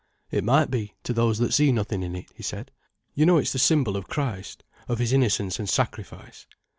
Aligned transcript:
"It 0.31 0.43
might 0.43 0.71
be, 0.71 0.95
to 1.03 1.13
those 1.13 1.37
that 1.37 1.53
see 1.53 1.71
nothing 1.71 2.01
in 2.01 2.15
it," 2.15 2.25
he 2.33 2.41
said. 2.41 2.71
"You 3.13 3.27
know 3.27 3.37
it's 3.37 3.53
the 3.53 3.59
symbol 3.59 3.95
of 3.95 4.07
Christ, 4.09 4.63
of 4.87 4.97
His 4.97 5.13
innocence 5.13 5.59
and 5.59 5.69
sacrifice." 5.69 6.47